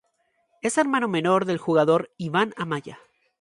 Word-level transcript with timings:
Es 0.63 0.79
hermano 0.79 1.07
menor 1.07 1.45
del 1.45 1.59
jugador 1.59 2.09
Iván 2.17 2.53
Amaya. 2.57 2.97